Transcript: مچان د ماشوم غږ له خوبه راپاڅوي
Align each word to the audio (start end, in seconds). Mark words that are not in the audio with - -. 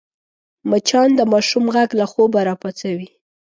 مچان 0.69 1.09
د 1.15 1.21
ماشوم 1.31 1.65
غږ 1.75 1.89
له 1.99 2.05
خوبه 2.11 2.39
راپاڅوي 2.49 3.07